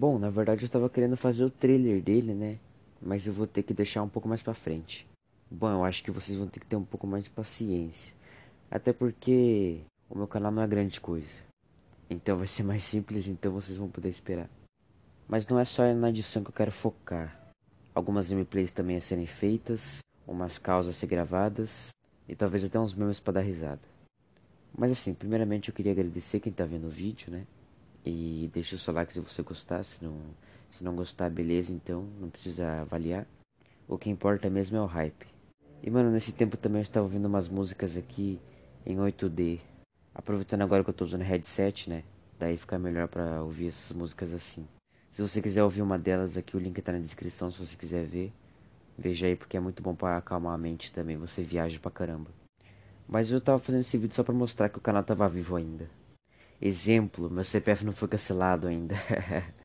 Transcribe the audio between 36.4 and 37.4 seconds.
também eu estava ouvindo